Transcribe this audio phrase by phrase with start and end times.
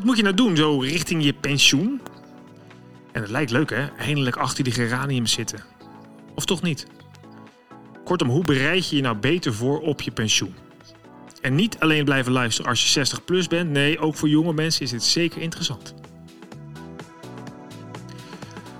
[0.00, 2.00] Wat moet je nou doen zo richting je pensioen?
[3.12, 5.64] En het lijkt leuk hè, eindelijk achter die geraniums zitten.
[6.34, 6.86] Of toch niet?
[8.04, 10.54] Kortom, hoe bereid je je nou beter voor op je pensioen?
[11.40, 13.70] En niet alleen blijven luisteren als je 60 plus bent.
[13.70, 15.94] Nee, ook voor jonge mensen is dit zeker interessant.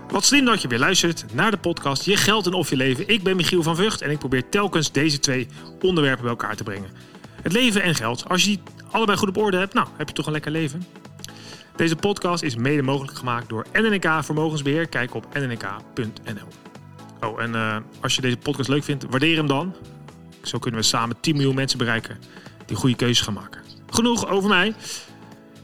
[0.09, 3.09] Wat slim dat je weer luistert naar de podcast Je Geld en Of Je Leven.
[3.09, 5.48] Ik ben Michiel van Vught en ik probeer telkens deze twee
[5.80, 6.91] onderwerpen bij elkaar te brengen.
[7.43, 8.29] Het leven en geld.
[8.29, 8.61] Als je die
[8.91, 11.00] allebei goed op orde hebt, nou, heb je toch een lekker leven.
[11.80, 14.89] Deze podcast is mede mogelijk gemaakt door NNK Vermogensbeheer.
[14.89, 16.47] Kijk op nnk.nl.
[17.20, 19.75] Oh, en uh, als je deze podcast leuk vindt, waardeer hem dan.
[20.43, 22.19] Zo kunnen we samen 10 miljoen mensen bereiken
[22.66, 23.61] die goede keuzes gaan maken.
[23.91, 24.75] Genoeg over mij.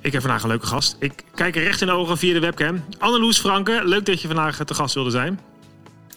[0.01, 0.97] Ik heb vandaag een leuke gast.
[0.99, 2.85] Ik kijk er recht in de ogen via de webcam.
[2.99, 5.41] Anneloes Franke, leuk dat je vandaag te gast wilde zijn.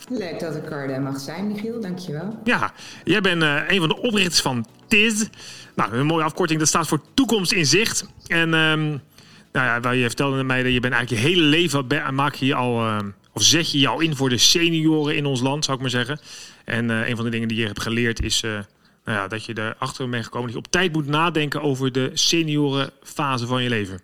[0.10, 1.82] Leuk dat ik er mag zijn, Michiel.
[1.82, 2.40] Dankjewel.
[2.44, 5.30] Ja, jij bent uh, een van de oprichters van TIS.
[5.76, 6.60] Nou, een mooie afkorting.
[6.60, 8.06] Dat staat voor Toekomst in Zicht.
[8.28, 9.02] En um,
[9.52, 12.56] nou ja, je vertelde mij dat je bent eigenlijk je hele leven maak je, je
[12.56, 12.86] al...
[12.86, 12.98] Uh,
[13.34, 15.92] of zet je je al in voor de senioren in ons land, zou ik maar
[15.92, 16.20] zeggen.
[16.66, 18.52] En uh, een van de dingen die je hebt geleerd is uh,
[19.04, 22.10] nou ja, dat je erachter bent gekomen dat je op tijd moet nadenken over de
[22.14, 24.02] seniorenfase van je leven.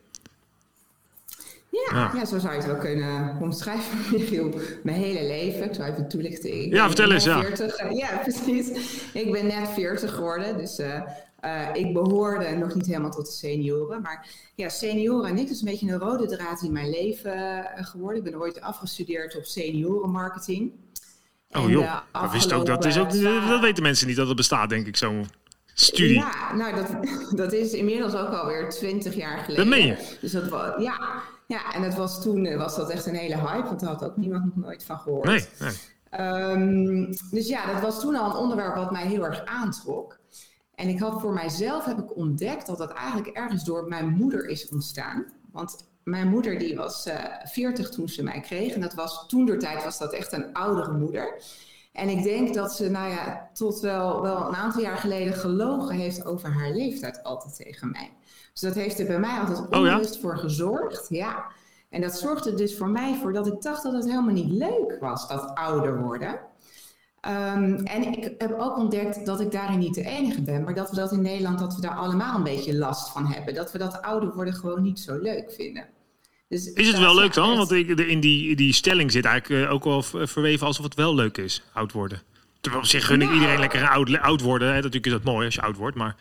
[1.70, 2.26] Ja, ja, ja.
[2.26, 4.60] zo zou je het wel kunnen omschrijven, Michiel.
[4.84, 5.64] Mijn hele leven.
[5.64, 6.64] Ik zou even toelichten.
[6.64, 7.24] Ik ja, vertel eens.
[7.24, 7.42] Ja.
[7.42, 8.70] 40, ja, precies.
[9.14, 10.80] Ik ben net 40 geworden, dus
[11.46, 14.02] uh, uh, ik behoorde nog niet helemaal tot de senioren.
[14.02, 17.86] Maar ja, senioren en ik is een beetje een rode draad in mijn leven uh,
[17.86, 18.18] geworden.
[18.18, 20.72] Ik ben ooit afgestudeerd op seniorenmarketing.
[21.52, 22.66] Oh joh, dat wist ook.
[22.66, 25.26] Dat, is ook dat weten mensen niet dat het bestaat, denk ik, zo'n
[25.74, 26.16] studie.
[26.16, 26.88] Ja, nou, dat,
[27.42, 29.56] dat is inmiddels ook alweer twintig jaar geleden.
[29.56, 30.18] Dat meen je?
[30.22, 33.68] Dus dat was, ja, ja, en het was toen was dat echt een hele hype,
[33.68, 35.26] want daar had ook niemand nog nooit van gehoord.
[35.26, 35.74] Nee, nee.
[36.20, 40.20] Um, dus ja, dat was toen al een onderwerp wat mij heel erg aantrok.
[40.76, 44.48] En ik had voor mijzelf heb ik ontdekt dat dat eigenlijk ergens door mijn moeder
[44.48, 45.26] is ontstaan.
[45.52, 48.74] Want mijn moeder die was uh, 40 toen ze mij kreeg.
[48.74, 51.42] En dat was toen door tijd was dat echt een oudere moeder.
[51.92, 55.96] En ik denk dat ze, nou ja, tot wel, wel een aantal jaar geleden gelogen
[55.96, 58.12] heeft over haar leeftijd altijd tegen mij.
[58.52, 60.20] Dus dat heeft er bij mij altijd onrust oh ja?
[60.20, 61.06] voor gezorgd.
[61.10, 61.46] Ja.
[61.90, 64.98] En dat zorgde dus voor mij voor dat ik dacht dat het helemaal niet leuk
[65.00, 66.40] was, dat ouder worden.
[67.28, 70.90] Um, en ik heb ook ontdekt dat ik daarin niet de enige ben, maar dat
[70.90, 73.54] we dat in Nederland, dat we daar allemaal een beetje last van hebben.
[73.54, 75.86] Dat we dat ouder worden gewoon niet zo leuk vinden.
[76.48, 77.58] Dus is het wel leuk dan?
[77.58, 81.38] Want ik, in die, die stelling zit eigenlijk ook wel verweven alsof het wel leuk
[81.38, 82.22] is, oud worden.
[82.62, 84.68] Terwijl op zich gun ik nou, iedereen lekker oud, oud worden.
[84.68, 84.74] Hè.
[84.74, 86.16] Natuurlijk is dat mooi als je oud wordt, maar...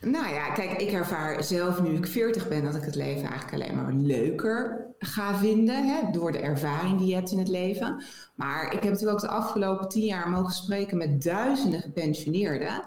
[0.00, 3.52] Nou ja, kijk, ik ervaar zelf nu ik 40 ben dat ik het leven eigenlijk
[3.52, 5.88] alleen maar leuker ga vinden.
[5.88, 8.04] Hè, door de ervaring die je hebt in het leven.
[8.34, 12.84] Maar ik heb natuurlijk ook de afgelopen tien jaar mogen spreken met duizenden gepensioneerden.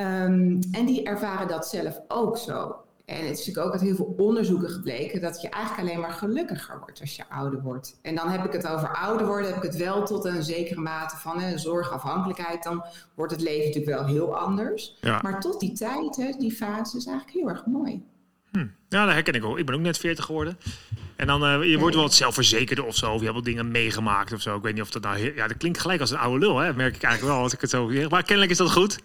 [0.00, 2.76] Um, en die ervaren dat zelf ook zo.
[3.04, 6.12] En het is natuurlijk ook uit heel veel onderzoeken gebleken dat je eigenlijk alleen maar
[6.12, 7.98] gelukkiger wordt als je ouder wordt.
[8.02, 10.80] En dan heb ik het over ouder worden, heb ik het wel tot een zekere
[10.80, 12.62] mate van hè, zorgafhankelijkheid.
[12.62, 14.96] Dan wordt het leven natuurlijk wel heel anders.
[15.00, 15.20] Ja.
[15.22, 18.04] Maar tot die tijd, hè, die fase, is eigenlijk heel erg mooi.
[18.50, 18.66] Hm.
[18.88, 19.58] Ja, dat herken ik ook.
[19.58, 20.58] Ik ben ook net 40 geworden.
[21.16, 23.12] En dan, uh, je wordt wel wat zelfverzekerder of zo.
[23.12, 24.56] Of je hebt wat dingen meegemaakt of zo.
[24.56, 25.34] Ik weet niet of dat nou...
[25.34, 26.74] Ja, dat klinkt gelijk als een oude lul, hè.
[26.74, 27.88] merk ik eigenlijk wel als ik het zo...
[28.08, 28.98] Maar kennelijk is dat goed.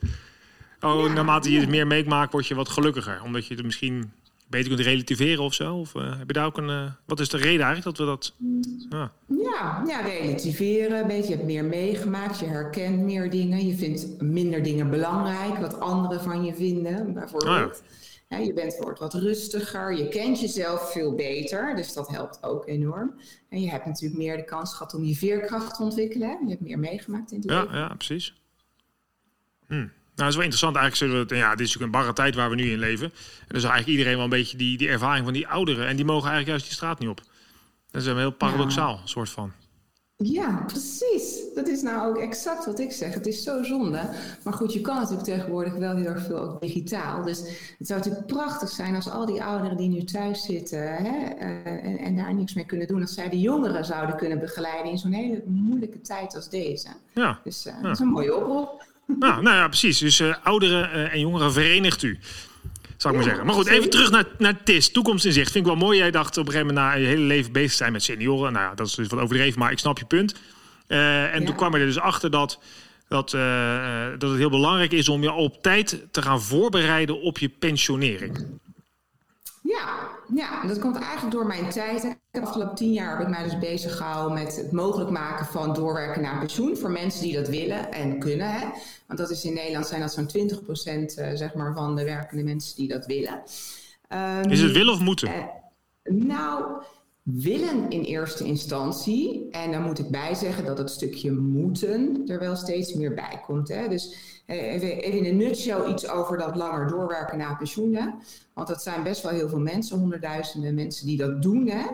[0.79, 3.21] Oh, ja, naarmate je het meer meemaakt, word je wat gelukkiger.
[3.23, 4.11] Omdat je het misschien
[4.49, 5.75] beter kunt relativeren of zo?
[5.75, 6.69] Of uh, heb je daar ook een...
[6.69, 8.33] Uh, wat is de reden eigenlijk dat we dat...
[8.89, 10.99] Ja, ja, ja relativeren.
[10.99, 12.39] Een beetje, je hebt meer meegemaakt.
[12.39, 13.67] Je herkent meer dingen.
[13.67, 15.57] Je vindt minder dingen belangrijk.
[15.57, 17.71] Wat anderen van je vinden, bijvoorbeeld.
[17.71, 17.85] Oh ja.
[18.29, 19.97] Ja, je bent, wordt wat rustiger.
[19.97, 21.75] Je kent jezelf veel beter.
[21.75, 23.13] Dus dat helpt ook enorm.
[23.49, 26.37] En je hebt natuurlijk meer de kans gehad om je veerkracht te ontwikkelen.
[26.43, 27.77] Je hebt meer meegemaakt in het ja, leven.
[27.77, 28.33] Ja, precies.
[29.67, 29.87] Hm.
[30.17, 30.75] Nou, dat is wel interessant.
[30.75, 32.79] Eigenlijk zullen we het, ja, dit is natuurlijk een barre tijd waar we nu in
[32.79, 33.05] leven.
[33.39, 35.87] En dus eigenlijk iedereen wel een beetje die, die ervaring van die ouderen.
[35.87, 37.21] En die mogen eigenlijk juist die straat niet op.
[37.91, 39.01] Dat is een heel paradoxaal, ja.
[39.03, 39.51] soort van.
[40.15, 41.53] Ja, precies.
[41.55, 43.13] Dat is nou ook exact wat ik zeg.
[43.13, 44.09] Het is zo zonde.
[44.43, 47.23] Maar goed, je kan natuurlijk tegenwoordig wel heel erg veel ook digitaal.
[47.23, 47.39] Dus
[47.77, 51.65] het zou natuurlijk prachtig zijn als al die ouderen die nu thuis zitten hè, uh,
[51.65, 54.97] en, en, daar niks mee kunnen doen, als zij de jongeren zouden kunnen begeleiden in
[54.97, 56.87] zo'n hele moeilijke tijd als deze.
[57.13, 57.39] Ja.
[57.43, 57.81] Dus uh, ja.
[57.81, 58.85] dat is een mooie oproep.
[59.07, 59.97] Nou, nou ja, precies.
[59.97, 62.19] Dus uh, ouderen uh, en jongeren verenigt u.
[62.97, 63.45] Zou ik maar zeggen.
[63.45, 64.91] Maar goed, even terug naar, naar TIS.
[64.91, 65.51] Toekomst in zicht.
[65.51, 65.97] Vind ik wel mooi.
[65.97, 68.53] Jij dacht op een gegeven moment na je hele leven bezig zijn met senioren.
[68.53, 70.35] Nou ja, dat is dus wat overdreven, maar ik snap je punt.
[70.87, 71.45] Uh, en ja.
[71.45, 72.59] toen kwam je er dus achter dat,
[73.07, 73.31] dat,
[74.17, 78.45] dat het heel belangrijk is om je op tijd te gaan voorbereiden op je pensionering.
[79.61, 82.17] Ja, ja, dat komt eigenlijk door mijn tijd.
[82.31, 85.73] De afgelopen tien jaar heb ik mij dus bezig gehouden met het mogelijk maken van
[85.73, 88.51] doorwerken naar pensioen voor mensen die dat willen en kunnen.
[88.51, 88.67] Hè.
[89.07, 92.43] Want dat is in Nederland zijn dat zo'n 20 procent zeg maar, van de werkende
[92.43, 93.41] mensen die dat willen.
[94.09, 95.27] Um, is het willen of moeten?
[95.27, 95.43] Uh,
[96.03, 96.81] Nou,
[97.33, 99.47] willen in eerste instantie.
[99.51, 103.41] En dan moet ik bij zeggen dat het stukje moeten er wel steeds meer bij
[103.45, 103.67] komt.
[103.67, 103.87] Hè?
[103.87, 104.15] Dus
[104.45, 107.99] eh, even, in een nutshell iets over dat langer doorwerken na pensioen.
[108.53, 111.67] Want dat zijn best wel heel veel mensen, honderdduizenden mensen die dat doen.
[111.67, 111.85] Hè?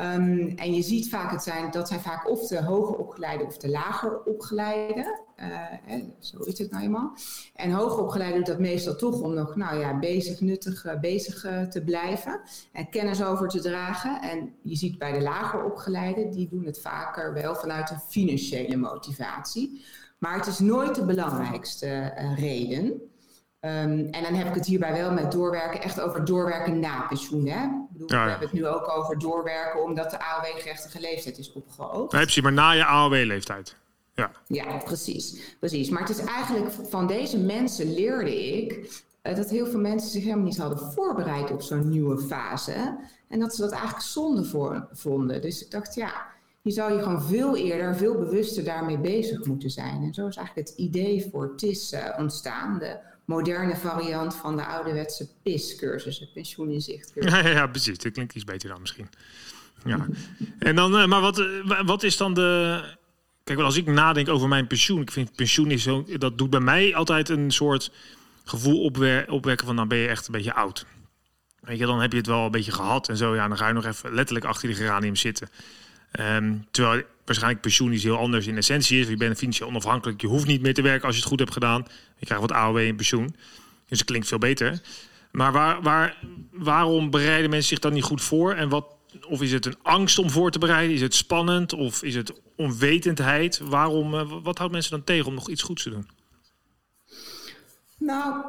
[0.00, 3.56] Um, en je ziet vaak, het zijn, dat zijn vaak of de hoger opgeleide of
[3.56, 5.26] de lager opgeleide.
[5.36, 7.12] Uh, zo is het nou eenmaal.
[7.54, 11.44] En hoger opgeleide doet dat meestal toch om nog nou ja, bezig, nuttig uh, bezig
[11.44, 12.40] uh, te blijven.
[12.72, 14.22] En kennis over te dragen.
[14.22, 18.76] En je ziet bij de lager opgeleide, die doen het vaker wel vanuit een financiële
[18.76, 19.84] motivatie.
[20.18, 23.02] Maar het is nooit de belangrijkste reden.
[23.60, 27.46] Um, en dan heb ik het hierbij wel met doorwerken, echt over doorwerken na pensioen.
[27.46, 27.64] Hè?
[27.64, 28.24] Ik bedoel, ja, ja.
[28.24, 32.12] We hebben het nu ook over doorwerken omdat de AOW-gerechtige leeftijd is opgehoogd.
[32.12, 33.76] Nee, precies, maar na je AOW-leeftijd.
[34.14, 34.30] Ja.
[34.46, 35.88] ja, precies, precies.
[35.88, 40.22] Maar het is eigenlijk van deze mensen leerde ik uh, dat heel veel mensen zich
[40.22, 42.98] helemaal niet hadden voorbereid op zo'n nieuwe fase.
[43.28, 45.42] En dat ze dat eigenlijk zonde voor, vonden.
[45.42, 46.26] Dus ik dacht, ja,
[46.62, 50.02] je zou je gewoon veel eerder, veel bewuster daarmee bezig moeten zijn.
[50.02, 52.78] En zo is eigenlijk het idee voor TIS uh, ontstaan.
[52.78, 52.98] De
[53.28, 57.12] moderne variant van de ouderwetse PIS-cursus, het pensioeninzicht.
[57.14, 57.98] Ja, ja, ja, precies.
[57.98, 59.08] Dat klinkt iets beter dan misschien.
[59.84, 60.06] Ja.
[60.58, 62.80] En dan, uh, maar wat, uh, wat is dan de.
[63.44, 66.04] Kijk, als ik nadenk over mijn pensioen, ik vind pensioen is zo.
[66.18, 67.92] Dat doet bij mij altijd een soort
[68.44, 70.86] gevoel opwer opwekken van dan ben je echt een beetje oud.
[71.60, 73.34] Weet je, dan heb je het wel een beetje gehad en zo.
[73.34, 75.48] Ja, dan ga je nog even letterlijk achter die geranium zitten.
[76.20, 79.08] Um, terwijl waarschijnlijk pensioen is heel anders in essentie is.
[79.08, 80.20] Je bent financieel onafhankelijk.
[80.20, 81.86] Je hoeft niet meer te werken als je het goed hebt gedaan.
[82.18, 83.34] Je krijgt wat AOW in pensioen.
[83.88, 84.80] Dus het klinkt veel beter.
[85.32, 86.16] Maar waar, waar,
[86.52, 88.54] waarom bereiden mensen zich dan niet goed voor?
[88.54, 88.86] En wat,
[89.26, 90.94] of is het een angst om voor te bereiden?
[90.94, 91.72] Is het spannend?
[91.72, 93.58] Of is het onwetendheid?
[93.58, 96.08] Waarom, uh, wat houdt mensen dan tegen om nog iets goeds te doen?
[97.98, 98.44] Nou,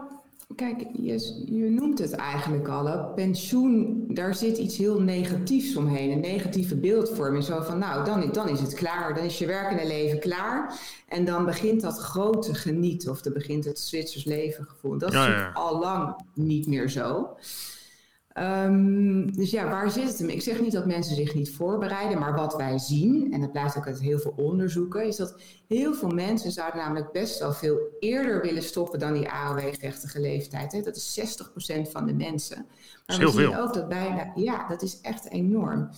[0.55, 3.13] Kijk, je, je, noemt het eigenlijk al.
[3.15, 6.11] Pensioen, daar zit iets heel negatiefs omheen.
[6.11, 7.43] Een negatieve beeldvorming.
[7.43, 9.13] Zo van, nou, dan, dan is het klaar.
[9.13, 10.79] Dan is je werkende leven klaar.
[11.07, 13.11] En dan begint dat grote genieten.
[13.11, 14.97] Of dan begint het Zwitsers leven gevoel.
[14.97, 17.27] Dat ja, is al lang niet meer zo.
[18.37, 20.29] Um, dus ja, waar zit het hem?
[20.29, 23.77] Ik zeg niet dat mensen zich niet voorbereiden, maar wat wij zien, en dat blijft
[23.77, 25.35] ook uit heel veel onderzoeken, is dat
[25.67, 30.71] heel veel mensen zouden namelijk best wel veel eerder willen stoppen dan die AOW-rechtige leeftijd.
[30.71, 30.81] Hè?
[30.81, 32.65] Dat is 60% van de mensen.
[33.05, 35.89] Maar we zien ook dat bijna, ja, dat is echt enorm.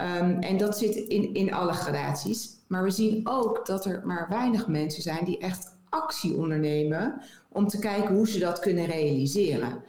[0.00, 2.50] Um, en dat zit in, in alle gradaties.
[2.66, 7.68] Maar we zien ook dat er maar weinig mensen zijn die echt actie ondernemen om
[7.68, 9.82] te kijken hoe ze dat kunnen realiseren.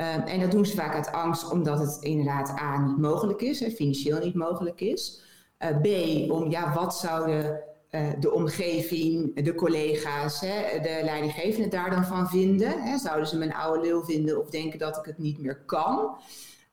[0.00, 3.74] Um, en dat doen ze vaak uit angst omdat het inderdaad A niet mogelijk is,
[3.74, 5.22] financieel niet mogelijk is.
[5.58, 7.60] Uh, B, om ja, wat zouden
[7.90, 12.82] uh, de omgeving, de collega's, hè, de leidinggevenden daar dan van vinden?
[12.82, 12.98] Hè?
[12.98, 16.16] Zouden ze mijn oude lul vinden of denken dat ik het niet meer kan?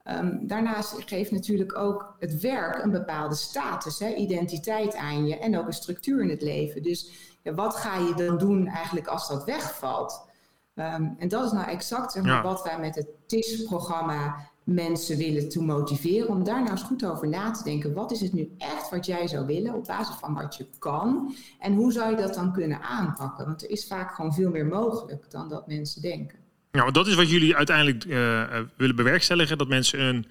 [0.06, 5.58] Um, daarnaast geeft natuurlijk ook het werk een bepaalde status, hè, identiteit aan je en
[5.58, 6.84] ook een structuur in het leven.
[6.84, 10.30] Dus ja, wat ga je dan doen eigenlijk als dat wegvalt?
[10.76, 12.42] Um, en dat is nou exact zeg maar, ja.
[12.42, 16.30] wat wij met het TIS-programma mensen willen te motiveren.
[16.30, 17.94] Om daar nou eens goed over na te denken.
[17.94, 21.36] Wat is het nu echt wat jij zou willen op basis van wat je kan?
[21.60, 23.46] En hoe zou je dat dan kunnen aanpakken?
[23.46, 26.40] Want er is vaak gewoon veel meer mogelijk dan dat mensen denken.
[26.72, 29.58] Ja, want dat is wat jullie uiteindelijk uh, willen bewerkstelligen.
[29.58, 30.26] Dat mensen een,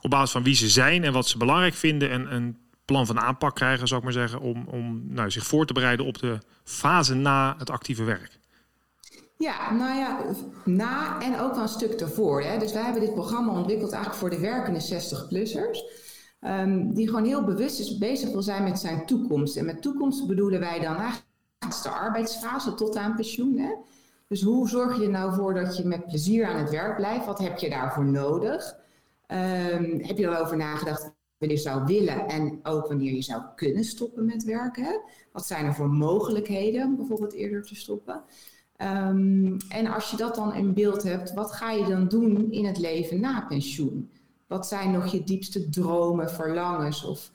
[0.00, 2.14] op basis van wie ze zijn en wat ze belangrijk vinden...
[2.14, 4.40] een, een plan van aanpak krijgen, zou ik maar zeggen...
[4.40, 8.38] om, om nou, zich voor te bereiden op de fase na het actieve werk.
[9.36, 10.20] Ja, nou ja,
[10.64, 12.42] na en ook wel een stuk ervoor.
[12.42, 12.58] Hè.
[12.58, 15.78] Dus wij hebben dit programma ontwikkeld eigenlijk voor de werkende 60-plussers.
[16.40, 19.56] Um, ehm, die gewoon heel bewust is, bezig wil zijn met zijn toekomst.
[19.56, 23.58] En met toekomst bedoelen wij dan eigenlijk de arbeidsfase tot aan pensioen.
[23.58, 23.74] Hè.
[24.28, 27.26] Dus hoe zorg je er nou voor dat je met plezier aan het werk blijft?
[27.26, 28.76] Wat heb je daarvoor nodig?
[29.28, 33.84] Um, heb je erover nagedacht wanneer je zou willen en ook wanneer je zou kunnen
[33.84, 35.00] stoppen met werken?
[35.32, 38.22] Wat zijn er voor mogelijkheden om bijvoorbeeld eerder te stoppen?
[38.84, 42.64] Um, en als je dat dan in beeld hebt, wat ga je dan doen in
[42.64, 44.10] het leven na pensioen?
[44.46, 47.04] Wat zijn nog je diepste dromen, verlangens?
[47.04, 47.30] Of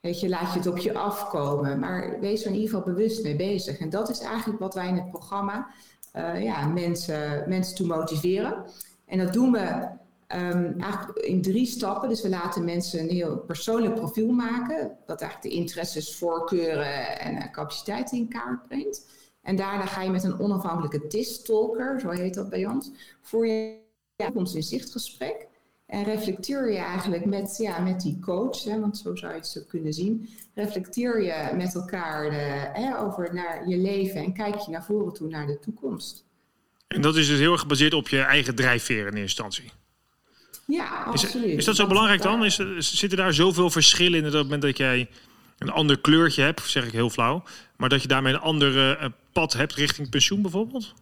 [0.00, 1.78] weet je, laat je het op je afkomen?
[1.78, 3.78] Maar wees er in ieder geval bewust mee bezig.
[3.78, 5.66] En dat is eigenlijk wat wij in het programma
[6.16, 8.64] uh, ja, mensen, mensen toe motiveren.
[9.06, 9.88] En dat doen we
[10.28, 12.08] um, eigenlijk in drie stappen.
[12.08, 17.34] Dus we laten mensen een heel persoonlijk profiel maken, dat eigenlijk de interesses, voorkeuren en
[17.34, 19.06] uh, capaciteiten in kaart brengt.
[19.44, 23.76] En daarna ga je met een onafhankelijke TIS-tolker, zo heet dat bij ons, voor je
[24.16, 25.46] toekomst in zichtgesprek.
[25.86, 29.46] En reflecteer je eigenlijk met, ja, met die coach, hè, want zo zou je het
[29.46, 30.28] zo kunnen zien.
[30.54, 35.12] Reflecteer je met elkaar de, hè, over naar je leven en kijk je naar voren
[35.12, 36.24] toe naar de toekomst.
[36.86, 39.70] En dat is dus heel erg gebaseerd op je eigen drijfveer in eerste instantie.
[40.66, 41.44] Ja, absoluut.
[41.44, 42.44] Is, is dat zo belangrijk dan?
[42.44, 45.08] Is, zitten daar zoveel verschillen in het moment dat jij
[45.58, 47.42] een ander kleurtje hebt, zeg ik heel flauw,
[47.84, 50.94] maar dat je daarmee een ander uh, pad hebt richting pensioen bijvoorbeeld?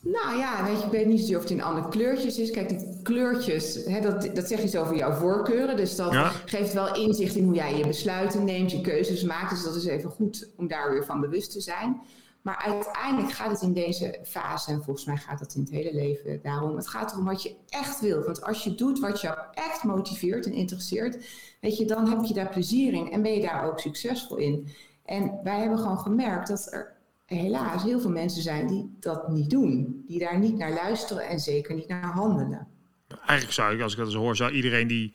[0.00, 2.50] Nou ja, weet je, ik weet niet of het in andere kleurtjes is.
[2.50, 5.76] Kijk, die kleurtjes, hè, dat, dat zegt iets over jouw voorkeuren.
[5.76, 9.50] Dus dat geeft wel inzicht in hoe jij je besluiten neemt, je keuzes maakt.
[9.50, 12.00] Dus dat is even goed om daar weer van bewust te zijn.
[12.42, 15.94] Maar uiteindelijk gaat het in deze fase, en volgens mij gaat dat in het hele
[15.94, 18.24] leven daarom, het gaat erom wat je echt wilt.
[18.24, 21.26] Want als je doet wat jou echt motiveert en interesseert,
[21.60, 24.68] weet je, dan heb je daar plezier in en ben je daar ook succesvol in.
[25.04, 26.92] En wij hebben gewoon gemerkt dat er
[27.24, 30.02] helaas heel veel mensen zijn die dat niet doen.
[30.06, 32.68] Die daar niet naar luisteren en zeker niet naar handelen.
[33.08, 35.12] Eigenlijk zou ik, als ik dat eens hoor, zou iedereen die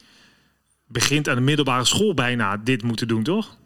[0.88, 3.58] begint aan de middelbare school bijna dit moeten doen, toch?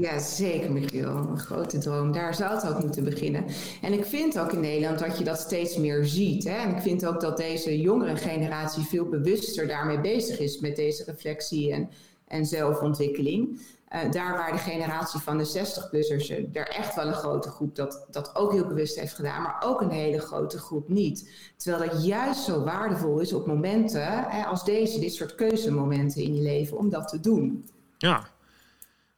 [0.00, 1.08] Ja, zeker, Michiel.
[1.08, 2.12] Een grote droom.
[2.12, 3.44] Daar zou het ook moeten beginnen.
[3.82, 6.44] En ik vind ook in Nederland dat je dat steeds meer ziet.
[6.44, 6.56] Hè?
[6.56, 11.04] En ik vind ook dat deze jongere generatie veel bewuster daarmee bezig is met deze
[11.04, 11.90] reflectie en,
[12.28, 13.60] en zelfontwikkeling.
[13.94, 18.06] Uh, daar waar de generatie van de 60-plussers er echt wel een grote groep dat,
[18.10, 21.30] dat ook heel bewust heeft gedaan, maar ook een hele grote groep niet.
[21.56, 26.34] Terwijl dat juist zo waardevol is op momenten hè, als deze, dit soort keuzemomenten in
[26.34, 27.68] je leven, om dat te doen.
[27.98, 28.28] Ja,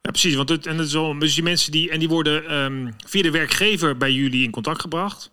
[0.03, 0.35] ja, precies.
[0.35, 3.31] Want het, en het is dus die mensen die, en die worden um, via de
[3.31, 5.31] werkgever bij jullie in contact gebracht.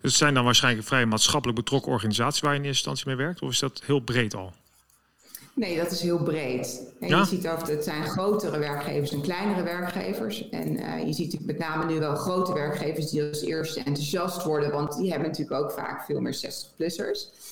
[0.00, 3.16] Dus het zijn dan waarschijnlijk een vrij maatschappelijk betrokken organisaties waar je in eerste instantie
[3.16, 3.42] mee werkt?
[3.42, 4.52] Of is dat heel breed al?
[5.58, 6.92] Nee, dat is heel breed.
[7.00, 10.48] En je ziet ook, het zijn grotere werkgevers en kleinere werkgevers.
[10.48, 14.70] En uh, je ziet met name nu wel grote werkgevers die als eerste enthousiast worden,
[14.70, 17.46] want die hebben natuurlijk ook vaak veel meer 60-plussers.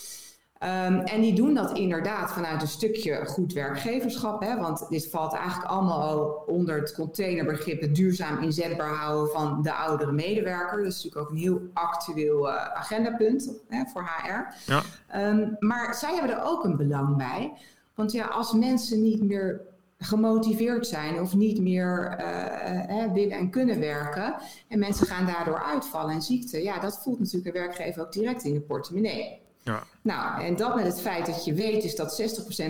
[0.62, 4.42] Um, en die doen dat inderdaad vanuit een stukje goed werkgeverschap.
[4.42, 9.62] Hè, want dit valt eigenlijk allemaal al onder het containerbegrip het duurzaam inzetbaar houden van
[9.62, 10.82] de oudere medewerker.
[10.82, 14.70] Dat is natuurlijk ook een heel actueel uh, agendapunt hè, voor HR.
[14.70, 14.82] Ja.
[15.30, 17.52] Um, maar zij hebben er ook een belang bij.
[17.96, 19.60] Want ja, als mensen niet meer
[19.98, 24.34] gemotiveerd zijn of niet meer uh, willen en kunnen werken
[24.68, 28.44] en mensen gaan daardoor uitvallen en ziekte, ja, dat voelt natuurlijk een werkgever ook direct
[28.44, 29.40] in de portemonnee.
[29.62, 29.82] Ja.
[30.02, 32.22] Nou, en dat met het feit dat je weet is dat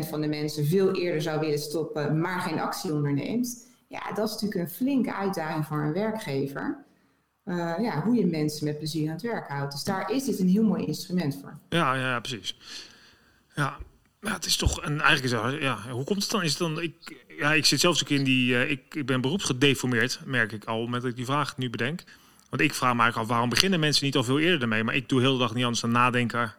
[0.05, 3.67] 60% van de mensen veel eerder zou willen stoppen, maar geen actie onderneemt.
[3.89, 6.85] Ja, dat is natuurlijk een flinke uitdaging voor een werkgever.
[7.45, 9.73] Uh, ja, hoe je mensen met plezier aan het werk houdt.
[9.73, 11.59] Dus daar is dit een heel mooi instrument voor.
[11.69, 12.57] Ja, ja, precies.
[13.55, 13.77] Ja,
[14.21, 16.43] ja, het is toch een eigenlijk ja, hoe komt het dan?
[16.43, 19.21] Is het dan ik, ja, ik zit zelfs ook in die uh, ik, ik ben
[19.21, 22.05] beroepsgedeformeerd, merk ik al met dat ik die vraag nu bedenk.
[22.51, 24.85] Want ik vraag me eigenlijk af waarom beginnen mensen niet al veel eerder ermee?
[24.85, 26.55] Maar ik doe heel de dag niet anders dan nadenken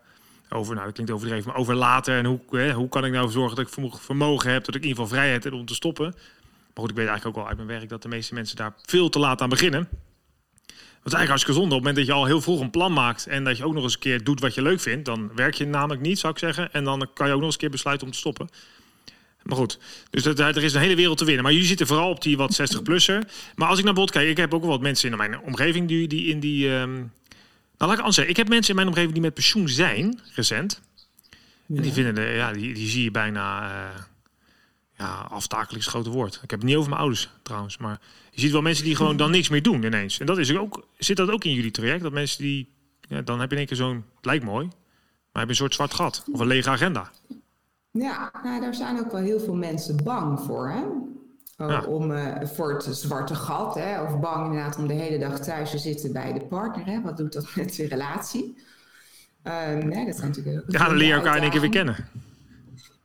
[0.50, 3.32] over, nou dat klinkt overdreven, maar over later en hoe, hè, hoe kan ik nou
[3.32, 6.06] zorgen dat ik vermogen heb, dat ik in ieder geval vrijheid heb om te stoppen.
[6.14, 8.74] Maar goed, ik weet eigenlijk ook wel uit mijn werk dat de meeste mensen daar
[8.86, 9.90] veel te laat aan beginnen.
[11.08, 11.76] Wat eigenlijk hartstikke zonde.
[11.76, 13.74] Op het moment dat je al heel vroeg een plan maakt en dat je ook
[13.74, 16.34] nog eens een keer doet wat je leuk vindt, dan werk je namelijk niet, zou
[16.34, 16.74] ik zeggen.
[16.74, 18.50] En dan kan je ook nog eens een keer besluiten om te stoppen.
[19.44, 21.44] Maar goed, dus dat, er is een hele wereld te winnen.
[21.44, 23.30] Maar jullie zitten vooral op die wat 60-plusser.
[23.56, 25.88] Maar als ik naar bod kijk, ik heb ook wel wat mensen in mijn omgeving
[25.88, 26.70] die, die in die...
[26.70, 26.92] Um...
[26.92, 27.12] Nou,
[27.78, 28.34] laat ik anders zeggen.
[28.34, 30.82] Ik heb mensen in mijn omgeving die met pensioen zijn, recent.
[31.76, 33.72] En die vinden, de, ja, die, die zie je bijna...
[33.72, 34.02] Uh,
[34.98, 36.40] ja, aftakelijk is het grote woord.
[36.44, 38.00] Ik heb het niet over mijn ouders trouwens, maar
[38.38, 40.20] je ziet wel mensen die gewoon dan niks meer doen ineens.
[40.20, 42.04] En dat is ook, zit dat ook in jullie traject?
[42.04, 44.76] Dat mensen die, ja, dan heb je in één keer zo'n, het lijkt mooi, maar
[45.32, 47.12] heb je een soort zwart gat of een lege agenda.
[47.92, 50.84] Ja, nou, daar zijn ook wel heel veel mensen bang voor, hè?
[51.86, 54.02] Om, uh, voor het zwarte gat, hè?
[54.02, 56.86] of bang inderdaad om de hele dag thuis te zitten bij de partner.
[56.86, 57.02] Hè?
[57.02, 58.58] Wat doet dat met de relatie?
[59.44, 61.96] Um, dat zijn natuurlijk ja, dan leer je elkaar in één keer weer kennen.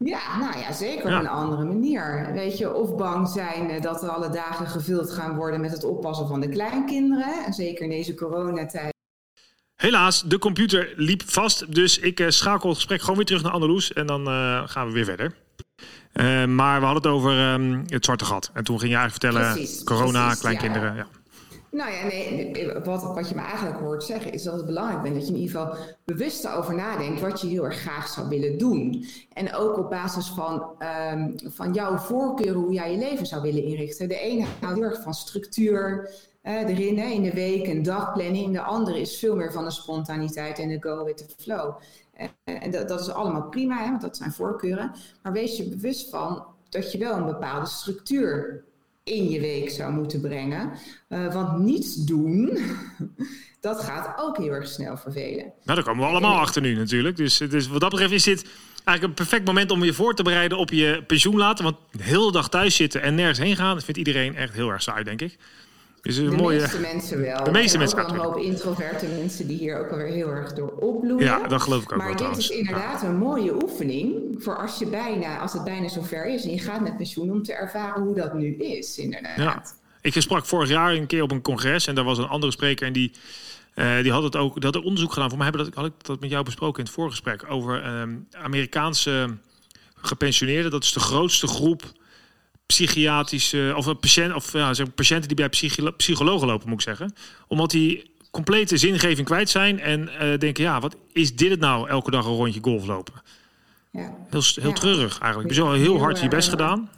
[0.04, 2.30] Ja, nou ja, zeker op een andere manier.
[2.32, 5.84] Weet je, of bang zijn eh, dat er alle dagen gevuld gaan worden met het
[5.84, 7.44] oppassen van de kleinkinderen.
[7.44, 8.90] En zeker in deze coronatijd.
[9.74, 11.74] Helaas, de computer liep vast.
[11.74, 13.92] Dus ik uh, schakel het gesprek gewoon weer terug naar Anneloes.
[13.92, 15.34] En dan uh, gaan we weer verder.
[16.12, 18.50] Uh, maar we hadden het over um, het zwarte gat.
[18.54, 20.94] En toen ging je eigenlijk vertellen: precies, corona, precies, kleinkinderen.
[20.94, 21.06] Ja.
[21.12, 21.21] ja.
[21.72, 25.12] Nou ja, nee, wat, wat je me eigenlijk hoort zeggen is dat het belangrijk is
[25.12, 28.58] dat je in ieder geval bewust over nadenkt wat je heel erg graag zou willen
[28.58, 29.06] doen.
[29.32, 30.74] En ook op basis van,
[31.12, 34.08] um, van jouw voorkeuren hoe jij je leven zou willen inrichten.
[34.08, 36.10] De ene houdt heel erg van structuur
[36.42, 38.52] erin, hè, in de week, een dagplanning.
[38.52, 41.74] De andere is veel meer van de spontaniteit en de go with the flow.
[42.44, 44.92] en dat, dat, is allemaal prima, hè, want dat zijn voorkeuren.
[45.22, 48.64] Maar wees je bewust van dat je wel een bepaalde structuur
[49.04, 50.72] in je week zou moeten brengen.
[51.08, 52.58] Uh, want niets doen,
[53.60, 55.52] dat gaat ook heel erg snel vervelen.
[55.64, 57.16] Nou, daar komen we allemaal achter nu natuurlijk.
[57.16, 58.44] Dus, dus wat dat betreft is dit
[58.84, 61.64] eigenlijk een perfect moment om je voor te bereiden op je pensioen laten.
[61.64, 64.68] Want de hele dag thuis zitten en nergens heen gaan, dat vindt iedereen echt heel
[64.68, 65.36] erg saai, denk ik.
[66.02, 66.60] Is een de mooie...
[66.60, 67.44] meeste mensen wel.
[67.44, 70.06] De meeste En mensen ook wel een gaat hoop introverte mensen die hier ook alweer
[70.06, 71.24] heel erg door opbloeien.
[71.24, 72.50] Ja, dat geloof ik ook maar wel dit trouwens.
[72.50, 76.50] is inderdaad een mooie oefening voor als, je bijna, als het bijna zover is en
[76.50, 79.36] je gaat met pensioen om te ervaren hoe dat nu is, inderdaad.
[79.36, 79.62] Ja.
[80.00, 82.86] Ik sprak vorig jaar een keer op een congres en daar was een andere spreker
[82.86, 83.12] en die,
[83.74, 85.28] eh, die had het ook, er onderzoek gedaan.
[85.28, 88.14] Voor mij hebben dat, had ik dat met jou besproken in het voorgesprek over ehm,
[88.32, 89.36] Amerikaanse
[89.94, 90.70] gepensioneerden.
[90.70, 91.82] Dat is de grootste groep
[92.66, 96.84] psychiatrische of, een patiënt, of ja, zeg, patiënten die bij psycholo- psychologen lopen, moet ik
[96.84, 97.12] zeggen.
[97.48, 101.88] Omdat die complete zingeving kwijt zijn en eh, denken, ja, wat is dit het nou?
[101.88, 103.14] Elke dag een rondje golf lopen.
[103.90, 104.14] Ja.
[104.30, 104.74] Heel, heel Ja.
[104.74, 105.54] treurig eigenlijk.
[105.54, 106.90] Je hebt heel hard je best gedaan.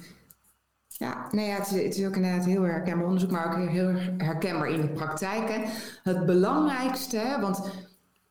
[0.89, 3.89] Ja, nee, ja, het, is, het is ook inderdaad heel herkenbaar onderzoek, maar ook heel
[4.19, 5.49] herkenbaar in de praktijk.
[5.49, 5.59] Hè.
[6.11, 7.71] Het belangrijkste, hè, want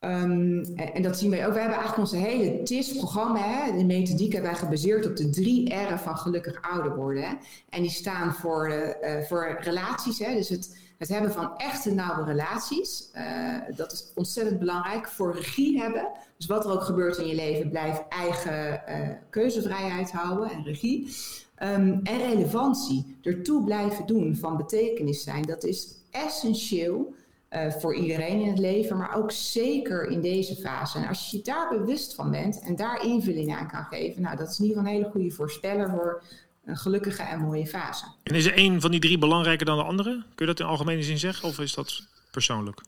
[0.04, 1.54] ehm, en dat zien wij ook.
[1.54, 6.00] We hebben eigenlijk onze hele TIS-programma, de methodiek hebben wij gebaseerd op de drie R'en
[6.00, 7.24] van gelukkig ouder worden.
[7.24, 7.34] Hè.
[7.70, 11.94] En die staan voor, eh, eh, voor relaties, hè, dus het, het hebben van echte
[11.94, 13.10] nauwe relaties.
[13.12, 15.08] eh, dat is ontzettend belangrijk.
[15.08, 16.08] Voor regie hebben,
[16.38, 18.82] dus wat er ook gebeurt in je leven, blijf eigen
[19.30, 21.16] keuzevrijheid houden en regie.
[21.56, 27.14] Ehm, en relevantie, ertoe blijven doen, van betekenis zijn, dat is essentieel
[27.54, 30.98] eh, voor iedereen in het leven, maar ook zeker in deze fase.
[30.98, 34.38] En als je je daar bewust van bent en daar invulling aan kan geven, nou,
[34.38, 36.24] dat is in ieder geval een hele goede voorspeller voor
[36.66, 38.06] een gelukkige en mooie fase.
[38.24, 40.12] En is er één van die drie belangrijker dan de andere?
[40.12, 42.82] Kun je dat in algemene zin zeggen of is dat persoonlijk?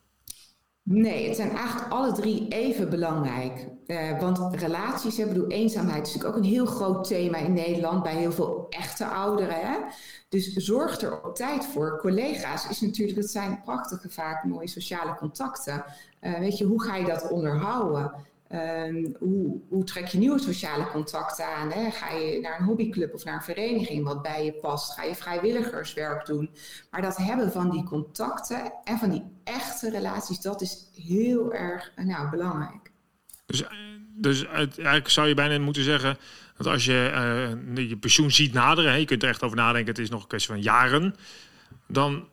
[0.88, 3.68] Nee, het zijn eigenlijk alle drie even belangrijk.
[3.86, 8.04] Eh, want relaties, ik bedoel, eenzaamheid is natuurlijk ook een heel groot thema in Nederland
[8.04, 9.60] bij heel veel echte ouderen.
[9.60, 9.78] Hè?
[10.30, 12.00] Dus zorg er op tijd voor.
[12.00, 15.86] Collega's is natuurlijk, dat zijn prachtige, vaak mooie sociale contacten.
[16.20, 18.12] Eh, weet je, hoe ga je dat onderhouden?
[18.48, 21.72] Ehm, hoe, hoe trek je nieuwe sociale contacten aan?
[21.72, 21.92] Hè?
[21.92, 24.94] Ga je naar een hobbyclub of naar een vereniging wat bij je past?
[24.94, 26.50] Ga je vrijwilligerswerk doen?
[26.92, 31.92] Maar dat hebben van die contacten en van die echte relaties, dat is heel erg
[31.96, 32.92] eh, nou, belangrijk.
[33.46, 33.70] Dus, eh,
[34.16, 36.18] dus eigenlijk zou je bijna moeten zeggen
[36.58, 37.12] dat als je
[37.76, 40.22] eh, je pensioen ziet naderen, hè, je kunt er echt over nadenken, het is nog
[40.22, 41.16] een kwestie van jaren,
[41.88, 42.28] dan,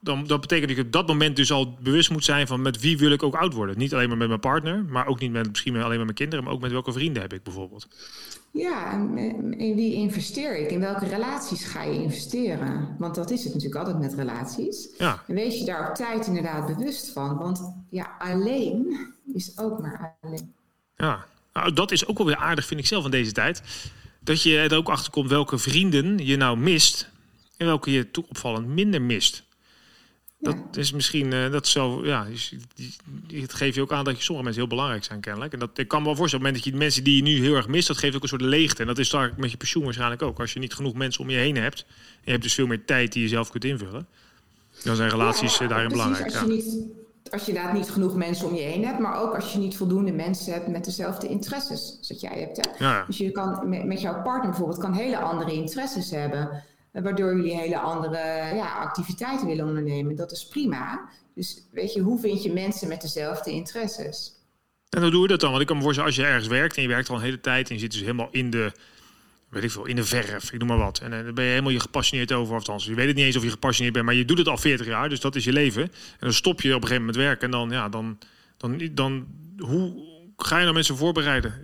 [0.00, 2.80] dan dat betekent dat je op dat moment dus al bewust moet zijn van met
[2.80, 3.78] wie wil ik ook oud worden.
[3.78, 6.44] Niet alleen maar met mijn partner, maar ook niet met misschien alleen met mijn kinderen,
[6.44, 7.88] maar ook met welke vrienden heb ik bijvoorbeeld.
[8.50, 10.70] Ja, en eh, in wie investeer ik?
[10.70, 12.96] In welke relaties ga je investeren?
[12.98, 14.88] Want dat is het natuurlijk altijd met relaties.
[14.98, 17.38] Ja, En wees je daar op tijd inderdaad bewust van.
[17.38, 18.98] Want ja, alleen
[19.34, 20.52] is ook maar alleen.
[20.96, 21.26] ja.
[21.52, 23.62] Nou, dat is ook wel weer aardig, vind ik zelf in deze tijd.
[24.20, 27.10] Dat je er ook achter komt welke vrienden je nou mist
[27.56, 29.47] en welke je toe opvallend minder mist.
[30.40, 30.80] Dat Ja.
[30.80, 32.26] is misschien, eh, dat zo, ja,
[33.32, 35.52] het geeft je ook aan dat je sommige mensen heel belangrijk zijn kennelijk.
[35.52, 37.16] En dat ik kan me wel voorstellen, op het moment dat je de mensen die
[37.16, 38.80] je nu heel erg mist, dat geeft ook een soort leegte.
[38.80, 40.40] En dat is daar met je pensioen waarschijnlijk ook.
[40.40, 42.84] Als je niet genoeg mensen om je heen hebt, en je hebt dus veel meer
[42.84, 44.06] tijd die je zelf kunt invullen,
[44.84, 46.36] dan zijn relaties Ja, eh, daarin precies, belangrijk.
[46.36, 46.86] Als je, niet,
[47.32, 49.76] als je inderdaad niet genoeg mensen om je heen hebt, maar ook als je niet
[49.76, 52.68] voldoende mensen hebt met dezelfde interesses als jij hebt.
[52.78, 53.06] Hè?
[53.06, 56.62] Dus je kan met, met jouw partner bijvoorbeeld kan hele andere interesses hebben,
[57.02, 58.18] waardoor jullie hele andere
[58.54, 60.16] ja, activiteiten willen ondernemen.
[60.16, 61.08] Dat is prima.
[61.34, 64.32] Dus weet je, hoe vind je mensen met dezelfde interesses?
[64.88, 65.50] En hoe doe je dat dan?
[65.50, 67.40] Want ik kan me voorstellen, als je ergens werkt en je werkt al een hele
[67.40, 68.72] tijd en je zit dus helemaal in de,
[69.48, 70.98] weet ik veel, in de verf, ik noem maar wat.
[70.98, 73.24] En eh, dan ben je helemaal je gepassioneerd over, of althans, je weet het niet
[73.24, 75.44] eens of je gepassioneerd bent, maar je doet het al 40 jaar, dus dat is
[75.44, 75.82] je leven.
[75.82, 78.18] En dan stop je op een gegeven moment werken en dan, ja, dan,
[78.56, 79.26] dan, dan,
[79.58, 79.94] hoe
[80.36, 81.54] ga je dan mensen voorbereiden?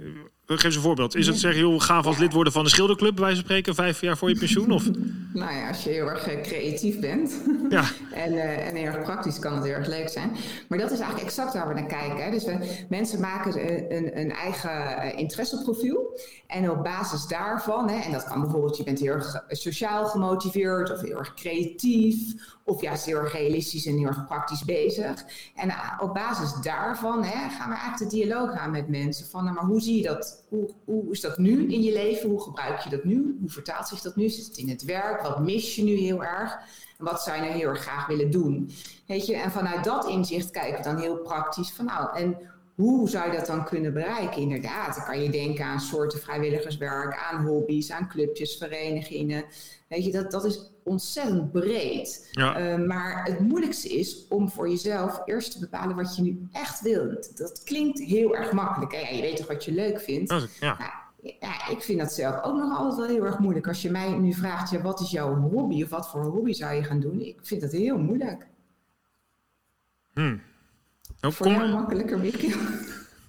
[0.47, 1.15] Geef eens een voorbeeld.
[1.15, 4.17] Is het zeggen, joh, gaaf als lid worden van de schilderclub, van spreken, vijf jaar
[4.17, 4.71] voor je pensioen?
[4.71, 4.85] Of,
[5.33, 7.85] Nou ja, als je heel erg eh, creatief bent ja,
[8.25, 10.37] en, eh, en heel erg praktisch kan het heel erg leuk zijn.
[10.69, 12.25] Maar dat is eigenlijk exact waar we naar kijken.
[12.25, 12.31] Hè.
[12.31, 16.21] Dus we, mensen maken een, een, een eigen eh, interesseprofiel.
[16.47, 20.07] En op basis daarvan, hè, en dat kan bijvoorbeeld, je bent heel erg eh, sociaal
[20.07, 22.19] gemotiveerd of heel erg creatief.
[22.67, 25.25] Of juist heel erg realistisch en heel erg praktisch bezig.
[25.55, 29.27] En eh, op basis daarvan hè, gaan we eigenlijk de dialoog aan met mensen.
[29.27, 30.45] Van, nou, maar hoe zie je dat?
[30.49, 32.31] Hoe, hoe is dat nu in je leven?
[32.31, 33.37] Hoe gebruik je dat nu?
[33.41, 34.29] Hoe vertaalt zich dat nu?
[34.29, 35.23] Zit het in het werk?
[35.23, 36.53] Wat mis je nu heel erg?
[36.99, 38.71] En wat zou je nou heel erg graag willen doen?
[39.07, 42.37] Weet je, en vanuit dat inzicht kijken we dan heel praktisch van nou, en
[42.75, 44.43] hoe zou je dat dan kunnen bereiken?
[44.43, 49.45] Inderdaad, dan kan je denken aan soorten vrijwilligerswerk, aan hobby's, aan clubjes, verenigingen.
[49.89, 52.29] Weet je, dat, dat is ontzettend breed.
[52.31, 52.79] ja.
[52.79, 56.81] Uh, maar het moeilijkste is om voor jezelf eerst te bepalen wat je nu echt
[56.81, 57.37] wilt.
[57.37, 58.93] Dat klinkt heel erg makkelijk.
[58.93, 59.01] Hè?
[59.01, 60.31] Ja, je weet toch wat je leuk vindt?
[60.61, 60.77] Ja.
[60.79, 60.91] Nou,
[61.41, 63.69] ja, ik vind dat zelf ook nog altijd wel heel erg moeilijk.
[63.69, 66.75] Als je mij nu vraagt, ja, wat is jouw hobby of wat voor hobby zou
[66.75, 67.21] je gaan doen?
[67.21, 68.47] Ik vind dat heel moeilijk.
[70.13, 70.37] Hm.
[71.25, 72.57] Nou, Voor kom- jou makkelijker, Michiel.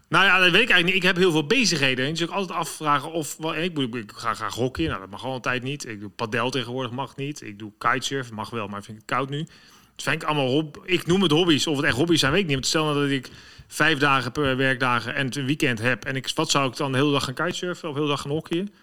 [0.08, 0.96] Nou ja, dat weet ik eigenlijk niet.
[0.96, 2.10] Ik heb heel veel bezigheden.
[2.10, 3.38] Dus ik altijd afvragen of...
[3.38, 4.90] wel, Ik, moet- ik ga graag hockeyen.
[4.90, 5.88] Nou, dat mag al een tijd niet.
[5.88, 7.42] Ik doe padel tegenwoordig, mag niet.
[7.42, 9.38] Ik doe kitesurfen, mag wel, maar vind ik het koud nu.
[9.40, 11.68] het vind ik allemaal hob Ik noem het hobby's.
[11.68, 12.66] Of het echt hobby's zijn, weet ik niet.
[12.66, 13.30] Stel nou dat ik
[13.68, 16.06] vijf dagen per werkdagen en een weekend heb.
[16.06, 18.22] En ik, wat zou ik dan de hele dag gaan kitesurfen of de hele dag
[18.22, 18.74] gaan hockeyen?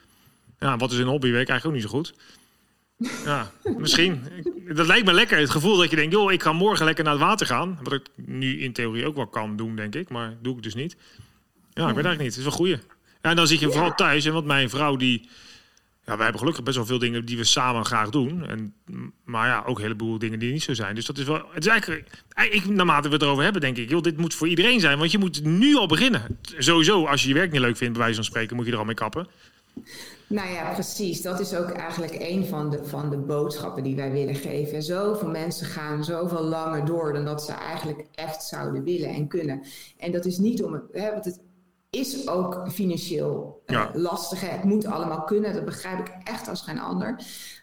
[0.59, 1.31] Ja, wat is een hobby?
[1.31, 2.15] Weet ik eigenlijk ook niet zo goed.
[3.25, 4.23] Ja, misschien.
[4.69, 5.39] Dat lijkt me lekker.
[5.39, 7.79] Het gevoel dat je denkt, joh, ik ga morgen lekker naar het water gaan.
[7.83, 10.09] Wat ik nu in theorie ook wel kan doen, denk ik.
[10.09, 10.97] Maar doe ik dus niet.
[11.73, 12.29] Ja, ik weet eigenlijk niet.
[12.29, 12.79] Het is wel goeie.
[13.23, 14.25] Ja, en dan zit je vooral thuis.
[14.25, 15.29] En wat mijn vrouw die...
[16.05, 18.47] Ja, wij hebben gelukkig best wel veel dingen die we samen graag doen.
[18.47, 18.75] En,
[19.25, 20.95] maar ja, ook een heleboel dingen die niet zo zijn.
[20.95, 21.49] Dus dat is wel...
[21.53, 22.11] Het is eigenlijk...
[22.51, 23.91] Ik, naarmate we het erover hebben, denk ik...
[23.91, 24.99] Joh, dit moet voor iedereen zijn.
[24.99, 26.39] Want je moet nu al beginnen.
[26.59, 28.57] Sowieso, als je je werk niet leuk vindt, bij wijze van spreken...
[28.57, 29.27] moet je er al mee kappen.
[30.33, 31.23] Nou ja, precies.
[31.23, 34.83] Dat is ook eigenlijk een van de, van de boodschappen die wij willen geven.
[34.83, 39.63] Zoveel mensen gaan zoveel langer door dan dat ze eigenlijk echt zouden willen en kunnen.
[39.99, 40.83] En dat is niet om het.
[40.93, 41.41] Hè, want het
[41.91, 44.41] is ook financieel uh, lastig.
[44.41, 44.47] Hè.
[44.47, 45.55] Het moet allemaal kunnen.
[45.55, 47.17] Dat begrijp ik echt als geen ander.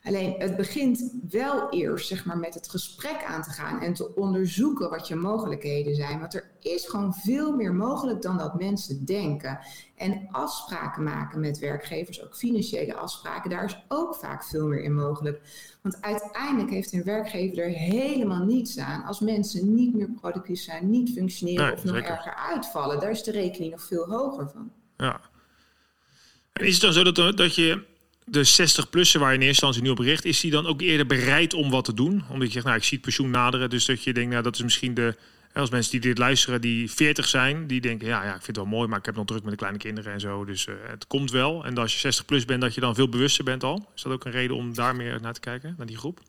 [0.04, 4.16] Alleen het begint wel eerst zeg maar, met het gesprek aan te gaan en te
[4.16, 6.20] onderzoeken wat je mogelijkheden zijn.
[6.20, 9.60] Want er is gewoon veel meer mogelijk dan dat mensen denken.
[9.96, 14.96] En afspraken maken met werkgevers, ook financiële afspraken, daar is ook vaak veel meer in
[14.96, 15.42] mogelijk.
[15.82, 20.90] Want uiteindelijk heeft een werkgever er helemaal niets aan als mensen niet meer productief zijn,
[20.90, 23.00] niet functioneren of nog erger uitvallen.
[23.00, 24.72] Daar is de rekening nog veel hoger van.
[24.98, 25.22] Ja.
[26.54, 27.89] En is het dan zo dat, dat je
[28.32, 31.06] de 60-plussen waar je in eerste instantie nu op richt, is die dan ook eerder
[31.06, 32.24] bereid om wat te doen?
[32.30, 34.56] Omdat je zegt, nou, ik zie het pensioen naderen, dus dat je denkt, nou, dat
[34.56, 35.16] is misschien de
[35.54, 38.56] als mensen die dit luisteren, die 40 zijn, die denken: ja, ja, ik vind het
[38.56, 40.46] wel mooi, maar ik heb nog druk met de kleine kinderen en zo.
[40.46, 41.66] Dus uh, het komt wel.
[41.66, 43.90] En als je 60 plus bent, dat je dan veel bewuster bent al.
[43.96, 46.22] Is dat ook een reden om daar meer naar te kijken, naar die groep?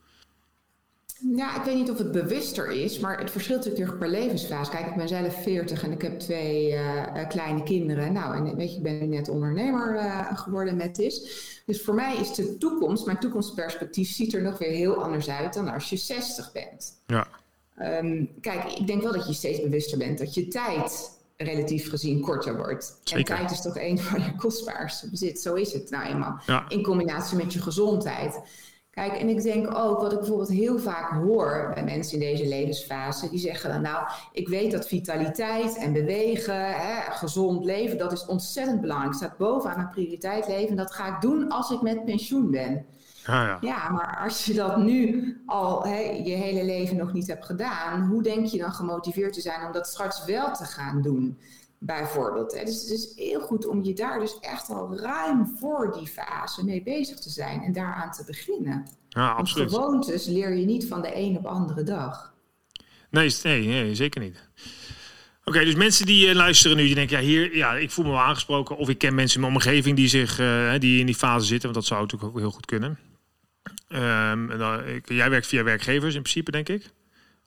[1.36, 4.70] Ja, ik weet niet of het bewuster is, maar het verschilt natuurlijk per levensfase.
[4.70, 8.12] Kijk, ik ben zelf 40 en ik heb twee uh, kleine kinderen.
[8.12, 11.12] Nou, en weet je, ik ben net ondernemer uh, geworden met dit.
[11.66, 15.54] Dus voor mij is de toekomst, mijn toekomstperspectief ziet er nog weer heel anders uit
[15.54, 17.02] dan als je 60 bent.
[17.06, 17.26] Ja.
[17.78, 22.20] Um, kijk, ik denk wel dat je steeds bewuster bent dat je tijd relatief gezien
[22.20, 23.00] korter wordt.
[23.02, 23.34] Zeker.
[23.34, 25.40] En tijd is toch een van je kostbaarste bezit.
[25.40, 26.40] Zo is het nou eenmaal.
[26.46, 26.68] Ja.
[26.68, 28.40] In combinatie met je gezondheid.
[28.90, 32.48] Kijk, en ik denk ook, wat ik bijvoorbeeld heel vaak hoor bij mensen in deze
[32.48, 38.12] levensfase, die zeggen dan nou, ik weet dat vitaliteit en bewegen, hè, gezond leven, dat
[38.12, 39.12] is ontzettend belangrijk.
[39.12, 40.68] Het staat bovenaan mijn prioriteit leven.
[40.68, 42.86] En dat ga ik doen als ik met pensioen ben.
[43.26, 43.58] Ja, ja.
[43.60, 48.02] ja, maar als je dat nu al he, je hele leven nog niet hebt gedaan,
[48.02, 51.38] hoe denk je dan gemotiveerd te zijn om dat straks wel te gaan doen?
[51.82, 52.52] Bijvoorbeeld.
[52.52, 52.64] Hè?
[52.64, 56.64] Dus het is heel goed om je daar dus echt al ruim voor die fase
[56.64, 58.86] mee bezig te zijn en daaraan te beginnen.
[59.08, 59.70] Ja, absoluut.
[59.70, 62.34] Want gewoontes leer je niet van de een op andere dag.
[63.10, 64.48] Nee, nee, nee zeker niet.
[65.44, 68.10] Oké, dus mensen die uh, luisteren nu, die denken, ja, hier, ja, ik voel me
[68.10, 68.76] wel aangesproken.
[68.76, 71.72] Of ik ken mensen in mijn omgeving die, zich, uh, die in die fase zitten,
[71.72, 72.98] want dat zou natuurlijk ook heel goed kunnen.
[73.88, 76.90] Um, dan, ik, jij werkt via werkgevers in principe, denk ik?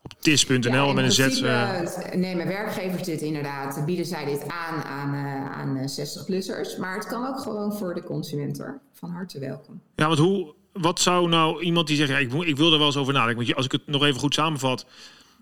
[0.03, 1.41] Op tis.nl met een Z.
[1.41, 1.79] Uh...
[2.13, 3.85] Nee, mijn werkgevers dit inderdaad.
[3.85, 6.79] Bieden zij dit aan aan, uh, aan 60-plussers.
[6.79, 8.79] Maar het kan ook gewoon voor de consument hoor.
[8.93, 9.81] Van harte welkom.
[9.95, 12.09] Ja, want hoe, wat zou nou iemand die zegt...
[12.09, 13.43] Ja, ik, ik wil er wel eens over nadenken.
[13.43, 14.85] Want als ik het nog even goed samenvat...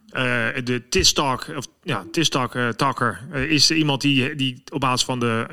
[0.06, 5.19] Uh, de TISTAK, of ja, TISTAK takker, uh, is iemand die, die op basis van
[5.19, 5.47] de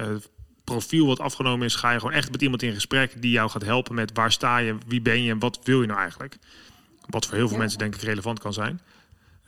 [0.64, 3.64] profiel wat afgenomen is, ga je gewoon echt met iemand in gesprek die jou gaat
[3.64, 6.38] helpen met waar sta je, wie ben je en wat wil je nou eigenlijk.
[7.07, 8.81] Wat voor heel veel mensen denk ik relevant kan zijn.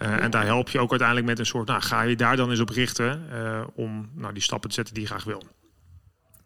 [0.02, 2.50] Uh, En daar help je ook uiteindelijk met een soort, nou ga je daar dan
[2.50, 5.42] eens op richten uh, om nou, die stappen te zetten die je graag wil.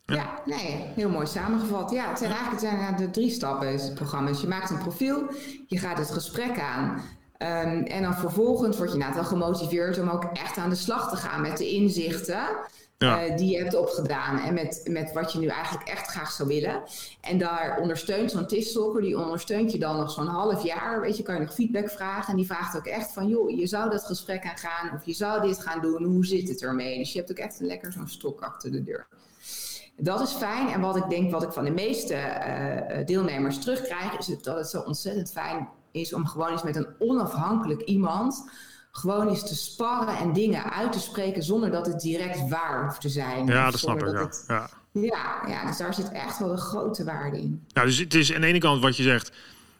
[0.06, 0.42] Ja.
[0.44, 1.90] nee, heel mooi samengevat.
[1.90, 4.28] Ja, het zijn eigenlijk het zijn de drie stappen in het programma.
[4.28, 5.30] Dus je maakt een profiel,
[5.66, 7.02] je gaat het gesprek aan.
[7.38, 11.10] Um, en dan vervolgens word je nou wel gemotiveerd om ook echt aan de slag
[11.10, 12.46] te gaan met de inzichten.
[12.98, 16.48] Eh, die je hebt opgedaan en met, met wat je nu eigenlijk echt graag zou
[16.48, 16.83] willen.
[17.20, 21.00] En daar ondersteunt zo'n TIS-stalker, die ondersteunt je dan nog zo'n half jaar.
[21.00, 22.30] Weet je, kan je nog feedback vragen.
[22.30, 25.46] En die vraagt ook echt van, joh, je zou dat gesprek aangaan of je zou
[25.46, 26.04] dit gaan doen.
[26.04, 26.98] Hoe zit het ermee?
[26.98, 29.07] Dus je hebt ook echt een lekker zo'n stok achter de deur.
[29.96, 30.68] Dat is fijn.
[30.68, 34.68] En wat ik denk, wat ik van de meeste uh, deelnemers terugkrijg, is dat het
[34.68, 38.44] zo ontzettend fijn is om gewoon eens met een onafhankelijk iemand
[38.96, 43.00] gewoon eens te sparren en dingen uit te spreken zonder dat het direct waar hoeft
[43.00, 43.46] te zijn.
[43.46, 44.12] Ja, dat snap ik.
[44.12, 44.30] Ja.
[44.46, 44.70] ja.
[45.00, 47.66] Ja, ja, dus daar zit echt wel een grote waarde in.
[47.72, 49.33] Dus het is aan de ene kant wat je zegt.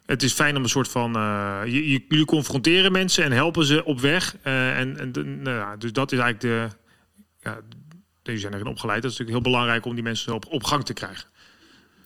[0.07, 1.17] Het is fijn om een soort van.
[1.17, 4.37] Uh, je, jullie confronteren mensen en helpen ze op weg.
[4.47, 6.77] Uh, en, en nou ja, dus dat is eigenlijk de.
[7.41, 7.59] Ja,
[8.23, 9.03] deze zijn erin opgeleid.
[9.03, 11.29] Dat is natuurlijk heel belangrijk om die mensen op, op gang te krijgen.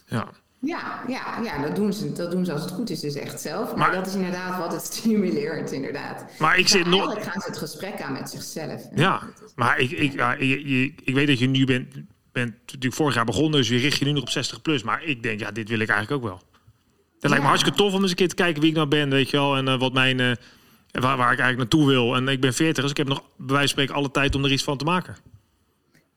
[0.07, 0.29] Ja.
[0.61, 3.40] Ja, ja, ja dat, doen ze, dat doen ze als het goed is dus echt
[3.40, 3.75] zelf.
[3.75, 6.25] Maar, dat is inderdaad wat het stimuleert, inderdaad.
[6.38, 7.01] Maar ik zit nog...
[7.01, 8.83] Eigenlijk gaan ze het gesprek aan met zichzelf.
[8.94, 9.23] Ja,
[9.55, 11.94] maar ik, ik, ja, je, ik weet dat je nu bent,
[12.33, 14.83] bent natuurlijk vorig jaar begonnen, dus je richt je nu nog op 60 plus.
[14.83, 16.42] Maar ik denk, ja, dit wil ik eigenlijk ook wel.
[17.21, 19.11] Het lijkt me hartstikke tof om eens een keer te kijken wie ik nou ben,
[19.11, 19.57] weet je wel.
[19.57, 20.33] En uh, wat mijn, uh,
[20.90, 22.16] waar, waar ik eigenlijk naartoe wil.
[22.16, 24.44] En ik ben 40, dus ik heb nog bij wijze van spreken alle tijd om
[24.44, 25.16] er iets van te maken.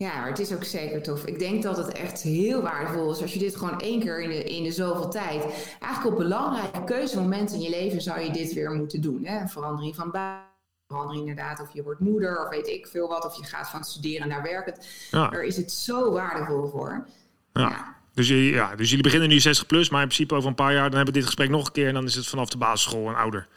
[0.02, 1.26] Ja, maar het is ook zeker tof.
[1.26, 4.30] Ik denk dat het echt heel waardevol is als je dit gewoon één keer in
[4.30, 5.44] de, in de zoveel tijd.
[5.80, 9.26] Eigenlijk op belangrijke keuzemomenten in je leven zou je dit weer moeten doen.
[9.26, 9.48] Hè?
[9.48, 10.44] Verandering van baan,
[10.88, 11.62] verandering inderdaad.
[11.62, 13.26] Of je wordt moeder, of weet ik veel wat.
[13.26, 14.74] Of je gaat van studeren naar werken.
[15.12, 15.30] Ja.
[15.30, 17.08] Daar is het zo waardevol voor.
[17.54, 17.70] Ja.
[17.70, 17.96] ja.
[18.14, 20.90] Dus, ja, dus jullie beginnen nu 60 plus, maar in principe over een paar jaar
[20.90, 23.08] dan hebben we dit gesprek nog een keer en dan is het vanaf de basisschool
[23.08, 23.48] en ouder.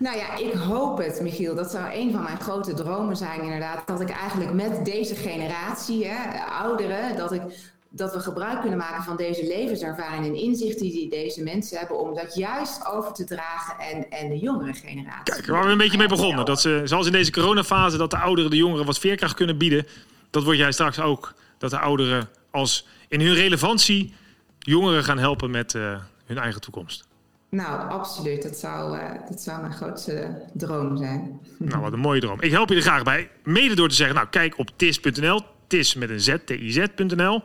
[0.00, 1.54] Nou ja, ik hoop het, Michiel.
[1.54, 3.86] Dat zou een van mijn grote dromen zijn, inderdaad.
[3.86, 7.42] Dat ik eigenlijk met deze generatie, hè, ouderen, dat, ik,
[7.88, 12.14] dat we gebruik kunnen maken van deze levenservaring en inzichten die deze mensen hebben, om
[12.14, 15.34] dat juist over te dragen en, en de jongere generatie.
[15.34, 16.44] Kijk, waar we een beetje mee begonnen.
[16.44, 19.86] Dat ze, zoals in deze coronafase, dat de ouderen de jongeren wat veerkracht kunnen bieden.
[20.30, 21.34] Dat wordt jij straks ook.
[21.58, 24.14] Dat de ouderen als in hun relevantie
[24.58, 27.08] jongeren gaan helpen met uh, hun eigen toekomst.
[27.50, 28.42] Nou, absoluut.
[28.42, 31.40] Dat zou, uh, dat zou mijn grootste droom zijn.
[31.58, 32.40] Nou, wat een mooie droom.
[32.40, 33.30] Ik help je er graag bij.
[33.44, 35.42] Mede door te zeggen, nou, kijk op tis.nl.
[35.66, 37.42] Tis met een z, T-I-Z.nl.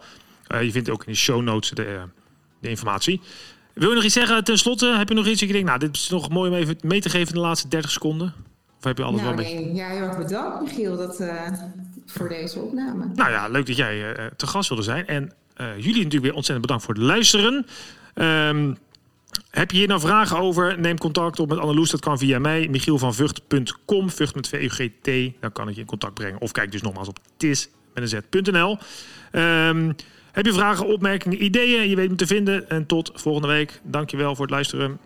[0.48, 2.02] Uh, je vindt ook in de show notes de,
[2.60, 3.22] de informatie.
[3.74, 4.96] Wil je nog iets zeggen ten slotte?
[4.98, 7.02] Heb je nog iets dat je denkt, nou, dit is nog mooi om even mee
[7.02, 8.34] te geven in de laatste 30 seconden?
[8.78, 11.24] Of heb je alles nou, wel nee, Ja, heel erg bedankt, Michiel, dat,
[12.06, 13.06] voor deze opname.
[13.16, 15.08] Nou ja, leuk dat jij te gast wilde zijn.
[15.08, 17.66] En jullie natuurlijk weer ontzettend bedankt voor het luisteren.
[18.16, 18.78] Um,
[19.56, 20.80] heb je hier nou vragen over?
[20.80, 21.90] Neem contact op met Anneloes.
[21.90, 24.10] Dat kan via mij, michielvanvucht.com.
[24.10, 25.42] Vught met V-U-G-T.
[25.42, 26.42] Dan kan ik je in contact brengen.
[26.42, 28.78] Of kijk dus nogmaals op tis met een z.nl.
[29.32, 29.96] Um,
[30.32, 31.90] heb je vragen, opmerkingen, ideeën?
[31.90, 32.70] Je weet me te vinden.
[32.70, 33.80] En tot volgende week.
[33.84, 35.00] Dankjewel voor het luisteren.